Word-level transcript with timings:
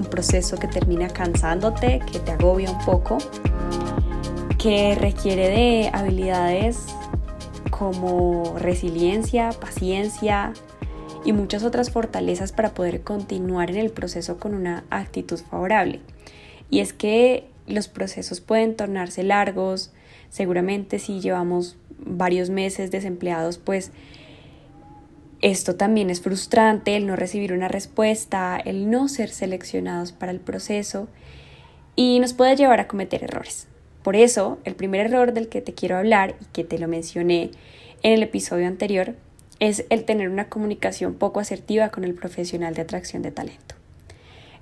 un 0.00 0.06
proceso 0.06 0.56
que 0.56 0.66
termina 0.66 1.08
cansándote, 1.08 2.00
que 2.10 2.18
te 2.18 2.32
agobia 2.32 2.70
un 2.70 2.84
poco, 2.84 3.18
que 4.58 4.94
requiere 4.94 5.48
de 5.48 5.90
habilidades 5.92 6.86
como 7.70 8.58
resiliencia, 8.58 9.50
paciencia 9.50 10.52
y 11.24 11.32
muchas 11.32 11.64
otras 11.64 11.90
fortalezas 11.90 12.52
para 12.52 12.70
poder 12.70 13.02
continuar 13.02 13.70
en 13.70 13.76
el 13.76 13.90
proceso 13.90 14.38
con 14.38 14.54
una 14.54 14.84
actitud 14.90 15.38
favorable. 15.38 16.00
Y 16.70 16.80
es 16.80 16.92
que 16.92 17.46
los 17.66 17.88
procesos 17.88 18.40
pueden 18.40 18.76
tornarse 18.76 19.22
largos, 19.22 19.92
seguramente 20.30 20.98
si 20.98 21.20
llevamos 21.20 21.76
varios 21.98 22.48
meses 22.48 22.90
desempleados, 22.90 23.58
pues 23.58 23.92
esto 25.42 25.76
también 25.76 26.10
es 26.10 26.20
frustrante, 26.20 26.96
el 26.96 27.06
no 27.06 27.16
recibir 27.16 27.52
una 27.52 27.68
respuesta, 27.68 28.60
el 28.62 28.90
no 28.90 29.08
ser 29.08 29.30
seleccionados 29.30 30.12
para 30.12 30.32
el 30.32 30.40
proceso 30.40 31.08
y 31.96 32.20
nos 32.20 32.34
puede 32.34 32.56
llevar 32.56 32.80
a 32.80 32.88
cometer 32.88 33.24
errores. 33.24 33.66
Por 34.02 34.16
eso, 34.16 34.58
el 34.64 34.74
primer 34.74 35.06
error 35.06 35.32
del 35.32 35.48
que 35.48 35.60
te 35.60 35.74
quiero 35.74 35.96
hablar 35.96 36.36
y 36.40 36.44
que 36.46 36.64
te 36.64 36.78
lo 36.78 36.88
mencioné 36.88 37.50
en 38.02 38.12
el 38.12 38.22
episodio 38.22 38.66
anterior 38.66 39.14
es 39.60 39.84
el 39.90 40.04
tener 40.04 40.28
una 40.28 40.48
comunicación 40.48 41.14
poco 41.14 41.40
asertiva 41.40 41.90
con 41.90 42.04
el 42.04 42.14
profesional 42.14 42.74
de 42.74 42.82
atracción 42.82 43.22
de 43.22 43.30
talento. 43.30 43.74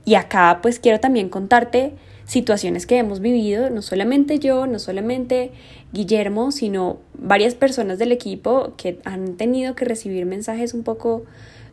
Y 0.04 0.14
acá 0.14 0.58
pues 0.62 0.80
quiero 0.80 1.00
también 1.00 1.28
contarte 1.28 1.92
situaciones 2.28 2.84
que 2.84 2.98
hemos 2.98 3.20
vivido, 3.20 3.70
no 3.70 3.80
solamente 3.80 4.38
yo, 4.38 4.66
no 4.66 4.78
solamente 4.78 5.50
Guillermo, 5.92 6.52
sino 6.52 6.98
varias 7.14 7.54
personas 7.54 7.98
del 7.98 8.12
equipo 8.12 8.74
que 8.76 9.00
han 9.06 9.38
tenido 9.38 9.74
que 9.74 9.86
recibir 9.86 10.26
mensajes 10.26 10.74
un 10.74 10.82
poco 10.82 11.24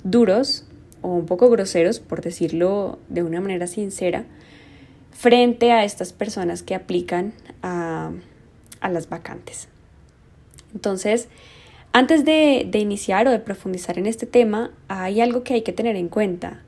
duros 0.06 0.64
o 1.02 1.10
un 1.10 1.26
poco 1.26 1.50
groseros, 1.50 2.00
por 2.00 2.22
decirlo 2.22 3.00
de 3.10 3.22
una 3.22 3.42
manera 3.42 3.68
sincera, 3.68 4.24
frente 5.12 5.74
a 5.74 5.84
estas 5.84 6.14
personas 6.14 6.64
que 6.64 6.74
aplican 6.74 7.34
a, 7.62 8.12
las 8.82 9.10
vacantes. 9.10 9.68
Entonces, 10.74 11.28
antes 11.92 12.24
de, 12.24 12.66
de 12.70 12.80
iniciar 12.80 13.28
o 13.28 13.32
de 13.32 13.40
profundizar 13.40 13.98
en 13.98 14.06
este 14.06 14.26
tema, 14.26 14.72
hay 14.88 15.20
algo 15.20 15.44
que 15.44 15.56
hay 15.56 15.64
que 15.64 15.74
tener 15.74 15.98
en 15.98 16.08
cuenta 16.08 16.64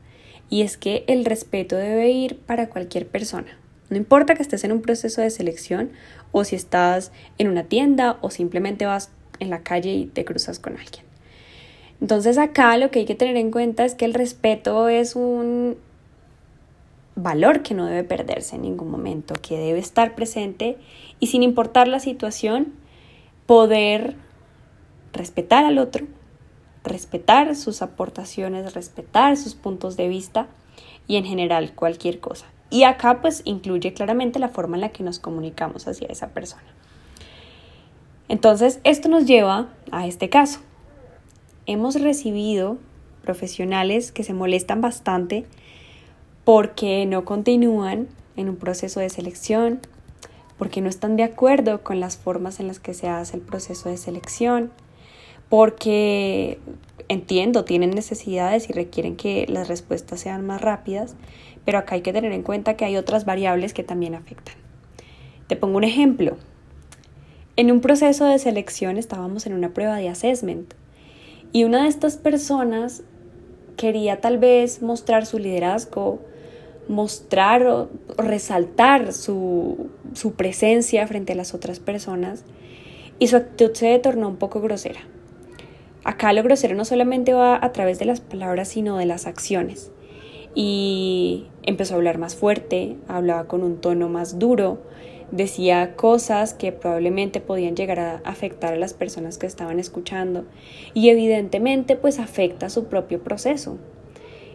y 0.50 0.64
es 0.64 0.78
que 0.78 1.06
el 1.08 1.24
respeto 1.24 1.78
debe 1.78 2.10
ir 2.10 2.38
para 2.40 2.70
cualquier 2.70 3.08
persona. 3.08 3.58
No 3.90 3.98
importa 3.98 4.36
que 4.36 4.42
estés 4.42 4.64
en 4.64 4.72
un 4.72 4.82
proceso 4.82 5.22
de 5.22 5.30
selección 5.30 5.92
o 6.32 6.44
si 6.44 6.56
estás 6.56 7.12
en 7.38 7.48
una 7.48 7.64
tienda 7.64 8.18
o 8.22 8.30
simplemente 8.30 8.86
vas 8.86 9.12
en 9.40 9.50
la 9.50 9.64
calle 9.64 9.94
y 9.94 10.06
te 10.06 10.26
cruzas 10.26 10.60
con 10.60 10.78
alguien. 10.78 11.06
Entonces 12.02 12.38
acá 12.38 12.78
lo 12.78 12.92
que 12.92 13.00
hay 13.00 13.06
que 13.06 13.16
tener 13.16 13.38
en 13.38 13.52
cuenta 13.52 13.86
es 13.86 13.96
que 13.96 14.06
el 14.06 14.14
respeto 14.14 14.88
es 14.88 15.16
un 15.16 15.78
valor 17.16 17.64
que 17.64 17.74
no 17.74 17.86
debe 17.88 18.04
perderse 18.04 18.56
en 18.56 18.62
ningún 18.62 18.92
momento, 18.92 19.34
que 19.42 19.58
debe 19.58 19.80
estar 19.80 20.14
presente 20.14 20.78
y 21.20 21.28
sin 21.28 21.42
importar 21.42 21.88
la 21.88 22.00
situación, 22.00 22.74
poder 23.48 24.16
respetar 25.14 25.66
al 25.66 25.80
otro, 25.80 26.06
respetar 26.84 27.56
sus 27.56 27.82
aportaciones, 27.82 28.74
respetar 28.76 29.36
sus 29.36 29.56
puntos 29.56 29.98
de 29.98 30.08
vista 30.08 30.48
y 31.08 31.16
en 31.16 31.26
general 31.26 31.74
cualquier 31.74 32.20
cosa. 32.20 32.46
Y 32.70 32.84
acá 32.84 33.22
pues 33.22 33.42
incluye 33.46 33.94
claramente 33.94 34.40
la 34.40 34.50
forma 34.50 34.78
en 34.78 34.82
la 34.82 34.90
que 34.90 35.04
nos 35.04 35.20
comunicamos 35.20 35.88
hacia 35.88 36.08
esa 36.08 36.30
persona. 36.30 36.64
Entonces, 38.30 38.80
esto 38.84 39.08
nos 39.08 39.26
lleva 39.26 39.70
a 39.92 40.06
este 40.06 40.30
caso. 40.30 40.60
Hemos 41.66 42.00
recibido 42.02 42.78
profesionales 43.24 44.12
que 44.12 44.24
se 44.24 44.34
molestan 44.34 44.82
bastante 44.82 45.46
porque 46.44 47.06
no 47.06 47.26
continúan 47.26 48.08
en 48.36 48.50
un 48.50 48.56
proceso 48.56 49.00
de 49.00 49.10
selección, 49.10 49.80
porque 50.58 50.82
no 50.82 50.90
están 50.90 51.18
de 51.18 51.24
acuerdo 51.24 51.84
con 51.84 52.00
las 52.00 52.18
formas 52.18 52.60
en 52.60 52.68
las 52.68 52.80
que 52.80 52.94
se 52.94 53.10
hace 53.10 53.38
el 53.38 53.44
proceso 53.44 53.90
de 53.90 53.98
selección, 53.98 54.72
porque 55.50 56.60
entiendo, 57.10 57.64
tienen 57.64 57.92
necesidades 57.92 58.70
y 58.70 58.74
requieren 58.74 59.16
que 59.16 59.46
las 59.48 59.68
respuestas 59.68 60.20
sean 60.20 60.46
más 60.46 60.62
rápidas, 60.62 61.16
pero 61.66 61.78
acá 61.78 61.96
hay 61.96 62.02
que 62.02 62.14
tener 62.14 62.32
en 62.32 62.44
cuenta 62.44 62.76
que 62.76 62.86
hay 62.86 62.98
otras 62.98 63.26
variables 63.26 63.74
que 63.74 63.84
también 63.84 64.16
afectan. 64.16 64.56
Te 65.48 65.56
pongo 65.56 65.78
un 65.78 65.84
ejemplo. 65.84 66.38
En 67.56 67.72
un 67.72 67.82
proceso 67.82 68.26
de 68.26 68.40
selección 68.40 68.98
estábamos 68.98 69.46
en 69.48 69.54
una 69.54 69.74
prueba 69.74 69.96
de 69.96 70.10
assessment 70.10 70.74
y 71.52 71.64
una 71.64 71.84
de 71.84 71.90
estas 71.90 72.18
personas 72.18 73.04
quería 73.78 74.22
tal 74.22 74.38
vez 74.38 74.82
mostrar 74.82 75.26
su 75.26 75.40
liderazgo, 75.40 76.20
mostrar 76.88 77.66
o 77.66 77.90
resaltar 78.18 79.14
su, 79.14 79.90
su 80.14 80.34
presencia 80.34 81.08
frente 81.08 81.34
a 81.34 81.36
las 81.36 81.54
otras 81.54 81.80
personas 81.80 82.44
y 83.20 83.28
su 83.28 83.38
actitud 83.38 83.74
se 83.74 83.98
tornó 84.00 84.28
un 84.28 84.38
poco 84.38 84.62
grosera. 84.62 85.00
Acá 86.08 86.32
lo 86.32 86.42
grosero 86.42 86.74
no 86.74 86.86
solamente 86.86 87.34
va 87.34 87.60
a 87.62 87.72
través 87.74 88.00
de 88.00 88.06
las 88.06 88.22
palabras, 88.22 88.70
sino 88.70 88.98
de 88.98 89.06
las 89.06 89.28
acciones 89.28 89.92
y 90.60 91.46
empezó 91.62 91.94
a 91.94 91.98
hablar 91.98 92.18
más 92.18 92.36
fuerte, 92.36 92.96
hablaba 93.08 93.48
con 93.48 93.62
un 93.62 93.80
tono 93.80 94.10
más 94.10 94.40
duro, 94.40 94.80
decía 95.30 95.96
cosas 95.96 96.56
que 96.56 96.72
probablemente 96.72 97.42
podían 97.42 97.76
llegar 97.76 98.00
a 98.00 98.22
afectar 98.24 98.74
a 98.74 98.78
las 98.78 98.96
personas 98.96 99.38
que 99.38 99.46
estaban 99.46 99.80
escuchando 99.80 100.46
y 100.96 101.10
evidentemente 101.10 101.96
pues 101.96 102.18
afecta 102.18 102.72
su 102.72 102.86
propio 102.86 103.22
proceso. 103.22 103.78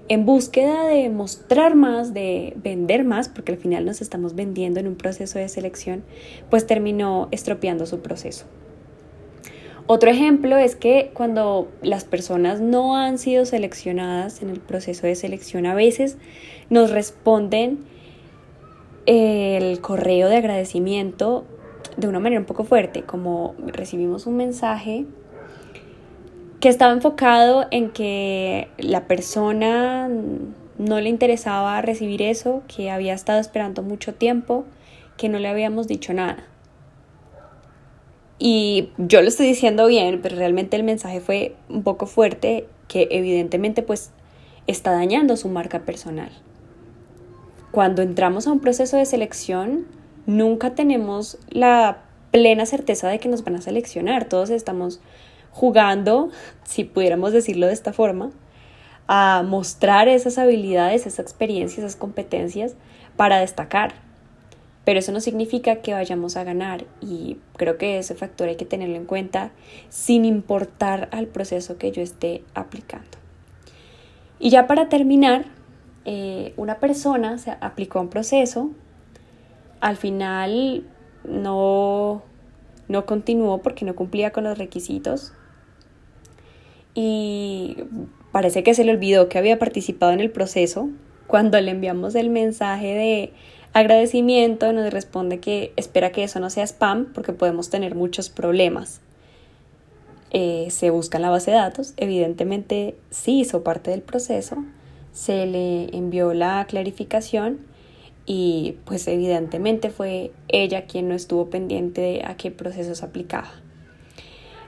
En 0.09 0.27
búsqueda 0.27 0.87
de 0.87 1.09
mostrar 1.09 1.77
más, 1.77 2.13
de 2.13 2.55
vender 2.57 3.05
más, 3.05 3.29
porque 3.29 3.53
al 3.53 3.59
final 3.59 3.85
nos 3.85 4.01
estamos 4.01 4.35
vendiendo 4.35 4.81
en 4.81 4.89
un 4.89 4.97
proceso 4.97 5.39
de 5.39 5.49
selección, 5.49 6.03
pues 6.51 6.67
terminó 6.67 7.29
estropeando 7.31 7.87
su 7.87 8.01
proceso. 8.01 8.47
Otro 9.87 10.11
ejemplo 10.11 10.57
es 10.57 10.77
que 10.77 11.11
cuando 11.13 11.69
las 11.83 12.05
personas 12.05 12.61
no 12.61 12.97
han 12.97 13.19
sido 13.19 13.45
seleccionadas 13.45 14.41
en 14.43 14.51
el 14.51 14.61
proceso 14.61 15.07
de 15.07 15.15
selección, 15.17 15.67
a 15.67 15.75
veces 15.75 16.19
nos 16.71 16.91
responden 16.91 17.81
el 19.07 19.81
correo 19.81 20.29
de 20.29 20.37
agradecimiento 20.37 21.45
de 21.97 22.09
una 22.09 22.21
manera 22.21 22.41
un 22.41 22.47
poco 22.47 22.65
fuerte, 22.65 23.03
como 23.03 23.55
recibimos 23.59 24.27
un 24.27 24.37
mensaje 24.37 25.05
que 26.61 26.69
estaba 26.69 26.93
enfocado 26.93 27.67
en 27.73 27.91
que 27.91 28.69
la 28.79 29.09
persona 29.09 30.09
no 30.79 31.01
le 31.01 31.09
interesaba 31.09 31.83
recibir 31.83 32.23
eso, 32.23 32.63
que 32.75 32.89
había 32.89 33.15
estado 33.15 33.41
esperando 33.41 33.83
mucho 33.83 34.15
tiempo, 34.15 34.65
que 35.17 35.29
no 35.29 35.41
le 35.41 35.49
habíamos 35.49 35.89
dicho 35.89 36.15
nada. 36.15 36.52
Y 38.45 38.89
yo 38.99 39.23
lo 39.23 39.29
estoy 39.29 39.47
diciendo 39.47 39.87
bien, 39.87 40.19
pero 40.21 40.35
realmente 40.35 40.75
el 40.75 40.83
mensaje 40.83 41.21
fue 41.21 41.55
un 41.69 41.85
poco 41.85 42.07
fuerte 42.07 42.67
que 42.89 43.07
evidentemente 43.13 43.85
pues 43.85 44.11
está 44.67 44.91
dañando 44.91 45.37
su 45.37 45.49
marca 45.49 45.85
personal. 45.85 46.33
Cuando 47.71 48.03
entramos 48.03 48.49
a 48.49 48.53
un 48.53 48.59
proceso 48.59 48.97
de 48.97 49.07
selección, 49.07 49.87
nunca 50.27 50.75
tenemos 50.75 51.39
la 51.51 52.03
plena 52.33 52.67
certeza 52.67 53.09
de 53.09 53.21
que 53.21 53.29
nos 53.29 53.45
van 53.45 53.55
a 53.55 53.63
seleccionar. 53.63 54.25
Todos 54.25 54.51
estamos 54.51 55.01
jugando, 55.53 56.31
si 56.65 56.83
pudiéramos 56.83 57.33
decirlo 57.33 57.69
de 57.69 57.75
esta 57.75 57.93
forma, 57.93 58.33
a 59.07 59.45
mostrar 59.47 60.09
esas 60.09 60.37
habilidades, 60.39 61.07
esa 61.07 61.23
experiencia, 61.23 61.81
esas 61.81 61.95
competencias 61.95 62.75
para 63.17 63.39
destacar. 63.39 64.02
Pero 64.85 64.99
eso 64.99 65.13
no 65.13 65.21
significa 65.21 65.77
que 65.77 65.95
vayamos 65.95 66.37
a 66.37 66.45
ganar 66.45 66.85
y 67.01 67.37
creo 67.57 67.79
que 67.79 67.99
ese 67.99 68.15
factor 68.15 68.49
hay 68.49 68.57
que 68.57 68.65
tenerlo 68.65 68.97
en 68.97 69.05
cuenta 69.05 69.53
sin 69.91 70.25
importar 70.25 71.09
al 71.13 71.29
proceso 71.29 71.79
que 71.79 71.93
yo 71.93 72.03
esté 72.03 72.43
aplicando. 72.55 73.19
Y 74.41 74.51
ya 74.51 74.67
para 74.67 74.89
terminar, 74.89 75.45
eh, 76.05 76.53
una 76.57 76.81
persona 76.81 77.39
se 77.39 77.53
aplicó 77.61 78.01
un 78.01 78.09
proceso, 78.09 78.73
al 79.81 79.97
final 79.97 80.85
no, 81.25 82.23
no 82.89 83.07
continuó 83.07 83.63
porque 83.63 83.85
no 83.85 83.95
cumplía 83.95 84.33
con 84.33 84.45
los 84.45 84.59
requisitos 84.59 85.33
y 86.95 87.77
parece 88.33 88.63
que 88.63 88.75
se 88.75 88.85
le 88.85 88.93
olvidó 88.93 89.29
que 89.29 89.39
había 89.39 89.59
participado 89.59 90.13
en 90.13 90.21
el 90.21 90.31
proceso 90.31 90.89
cuando 91.27 91.61
le 91.61 91.71
enviamos 91.71 92.15
el 92.15 92.29
mensaje 92.29 92.95
de 92.95 93.33
agradecimiento 93.73 94.73
nos 94.73 94.93
responde 94.93 95.41
que 95.41 95.73
espera 95.77 96.13
que 96.13 96.25
eso 96.25 96.41
no 96.41 96.51
sea 96.51 96.65
spam 96.65 97.07
porque 97.13 97.33
podemos 97.33 97.71
tener 97.71 97.95
muchos 97.95 98.29
problemas. 98.29 99.01
Eh, 100.31 100.69
se 100.71 100.91
busca 100.91 101.19
en 101.19 101.23
la 101.23 101.31
base 101.31 101.51
de 101.51 101.59
datos, 101.59 101.93
evidentemente 101.99 102.97
sí 103.11 103.41
hizo 103.41 103.63
parte 103.63 103.91
del 103.91 104.01
proceso, 104.01 104.65
se 105.13 105.47
le 105.47 105.95
envió 105.95 106.33
la 106.33 106.65
clarificación 106.67 107.61
y 108.25 108.77
pues 108.87 109.07
evidentemente 109.09 109.91
fue 109.91 110.33
ella 110.49 110.87
quien 110.87 111.09
no 111.09 111.15
estuvo 111.15 111.51
pendiente 111.51 112.01
de 112.01 112.23
a 112.25 112.37
qué 112.37 112.51
proceso 112.51 112.95
se 112.95 113.05
aplicaba. 113.05 113.51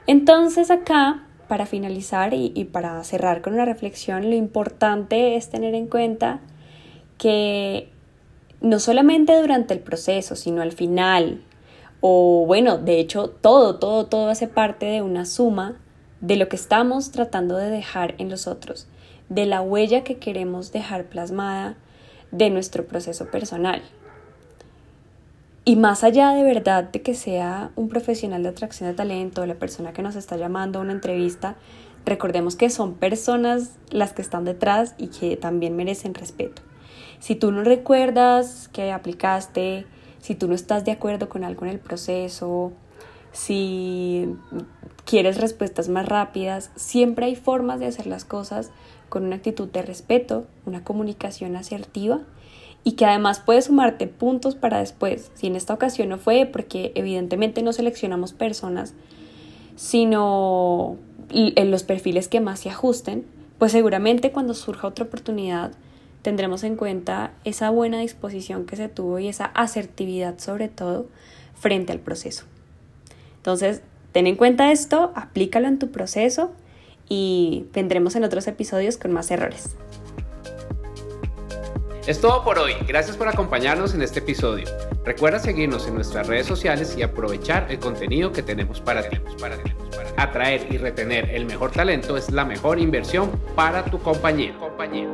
Entonces 0.05 0.69
acá, 0.69 1.27
para 1.47 1.65
finalizar 1.65 2.33
y 2.35 2.63
para 2.71 3.03
cerrar 3.03 3.41
con 3.41 3.53
una 3.53 3.65
reflexión, 3.65 4.29
lo 4.29 4.35
importante 4.35 5.35
es 5.35 5.49
tener 5.49 5.73
en 5.73 5.87
cuenta 5.87 6.41
que 7.17 7.89
no 8.61 8.79
solamente 8.79 9.39
durante 9.39 9.73
el 9.73 9.79
proceso, 9.79 10.35
sino 10.35 10.61
al 10.61 10.71
final, 10.71 11.41
o 12.01 12.45
bueno, 12.45 12.77
de 12.77 12.99
hecho 12.99 13.29
todo, 13.29 13.77
todo, 13.79 14.05
todo 14.05 14.29
hace 14.29 14.47
parte 14.47 14.85
de 14.85 15.01
una 15.01 15.25
suma 15.25 15.77
de 16.21 16.35
lo 16.35 16.49
que 16.49 16.55
estamos 16.55 17.11
tratando 17.11 17.57
de 17.57 17.69
dejar 17.69 18.15
en 18.17 18.29
los 18.29 18.47
otros, 18.47 18.87
de 19.29 19.45
la 19.45 19.61
huella 19.61 20.03
que 20.03 20.17
queremos 20.17 20.71
dejar 20.71 21.05
plasmada 21.05 21.75
de 22.31 22.49
nuestro 22.49 22.85
proceso 22.85 23.29
personal. 23.31 23.81
Y 25.67 25.77
más 25.77 26.03
allá 26.03 26.29
de 26.29 26.43
verdad 26.43 26.83
de 26.83 27.01
que 27.01 27.15
sea 27.15 27.71
un 27.75 27.89
profesional 27.89 28.43
de 28.43 28.49
atracción 28.49 28.87
de 28.87 28.95
talento, 28.95 29.45
la 29.47 29.55
persona 29.55 29.93
que 29.93 30.03
nos 30.03 30.15
está 30.15 30.37
llamando 30.37 30.77
a 30.77 30.83
una 30.83 30.91
entrevista, 30.91 31.55
recordemos 32.05 32.55
que 32.55 32.69
son 32.69 32.93
personas 32.93 33.71
las 33.89 34.13
que 34.13 34.21
están 34.21 34.45
detrás 34.45 34.93
y 34.99 35.07
que 35.07 35.37
también 35.37 35.75
merecen 35.75 36.13
respeto. 36.13 36.61
Si 37.19 37.35
tú 37.35 37.51
no 37.51 37.63
recuerdas 37.63 38.69
que 38.71 38.91
aplicaste, 38.91 39.85
si 40.19 40.35
tú 40.35 40.47
no 40.47 40.55
estás 40.55 40.85
de 40.85 40.91
acuerdo 40.91 41.29
con 41.29 41.43
algo 41.43 41.65
en 41.65 41.71
el 41.71 41.79
proceso, 41.79 42.73
si 43.31 44.27
quieres 45.05 45.39
respuestas 45.39 45.89
más 45.89 46.07
rápidas, 46.07 46.71
siempre 46.75 47.27
hay 47.27 47.35
formas 47.35 47.79
de 47.79 47.87
hacer 47.87 48.07
las 48.07 48.25
cosas 48.25 48.71
con 49.09 49.25
una 49.25 49.35
actitud 49.35 49.67
de 49.67 49.81
respeto, 49.81 50.47
una 50.65 50.83
comunicación 50.83 51.55
asertiva 51.55 52.21
y 52.83 52.93
que 52.93 53.05
además 53.05 53.39
puede 53.39 53.61
sumarte 53.61 54.07
puntos 54.07 54.55
para 54.55 54.79
después. 54.79 55.31
Si 55.33 55.47
en 55.47 55.55
esta 55.55 55.73
ocasión 55.73 56.09
no 56.09 56.17
fue, 56.17 56.45
porque 56.45 56.91
evidentemente 56.95 57.61
no 57.61 57.73
seleccionamos 57.73 58.33
personas, 58.33 58.93
sino 59.75 60.97
en 61.29 61.71
los 61.71 61.83
perfiles 61.83 62.27
que 62.27 62.39
más 62.39 62.59
se 62.59 62.69
ajusten, 62.69 63.25
pues 63.57 63.71
seguramente 63.71 64.31
cuando 64.31 64.53
surja 64.53 64.87
otra 64.87 65.05
oportunidad 65.05 65.71
tendremos 66.25 66.63
en 66.63 66.75
cuenta 66.75 67.33
esa 67.43 67.69
buena 67.69 67.99
disposición 67.99 68.65
que 68.65 68.75
se 68.75 68.89
tuvo 68.89 69.19
y 69.19 69.27
esa 69.27 69.45
asertividad 69.45 70.39
sobre 70.39 70.69
todo 70.69 71.05
frente 71.53 71.91
al 71.91 71.99
proceso. 71.99 72.45
Entonces, 73.37 73.83
ten 74.11 74.25
en 74.25 74.35
cuenta 74.35 74.71
esto, 74.71 75.11
aplícalo 75.13 75.67
en 75.67 75.77
tu 75.77 75.91
proceso 75.91 76.51
y 77.07 77.67
vendremos 77.73 78.15
en 78.15 78.23
otros 78.23 78.47
episodios 78.47 78.97
con 78.97 79.13
más 79.13 79.29
errores. 79.29 79.75
Es 82.07 82.19
todo 82.19 82.43
por 82.43 82.57
hoy. 82.57 82.73
Gracias 82.87 83.17
por 83.17 83.27
acompañarnos 83.27 83.93
en 83.93 84.01
este 84.01 84.17
episodio. 84.17 84.65
Recuerda 85.05 85.37
seguirnos 85.37 85.87
en 85.87 85.93
nuestras 85.93 86.25
redes 86.25 86.47
sociales 86.47 86.95
y 86.97 87.03
aprovechar 87.03 87.67
el 87.69 87.77
contenido 87.77 88.31
que 88.31 88.41
tenemos 88.41 88.81
para 88.81 89.07
ti. 89.07 89.19
Atraer 90.17 90.73
y 90.73 90.79
retener 90.79 91.29
el 91.29 91.45
mejor 91.45 91.71
talento 91.71 92.17
es 92.17 92.31
la 92.31 92.45
mejor 92.45 92.79
inversión 92.79 93.29
para 93.55 93.85
tu 93.85 93.99
compañía. 93.99 94.57
compañía. 94.57 95.07